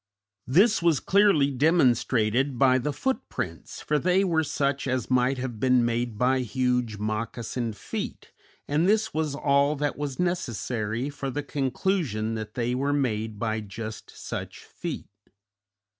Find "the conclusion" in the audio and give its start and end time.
11.29-12.33